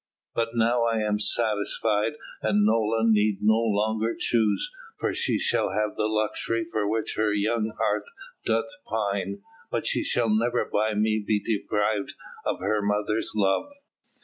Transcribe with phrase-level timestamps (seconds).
[0.33, 5.95] But now I am satisfied and Nola need no longer choose, for she shall have
[5.95, 8.05] the luxury for which her young heart
[8.43, 12.13] doth pine, but she shall never by me be deprived
[12.47, 13.69] of her mother's love."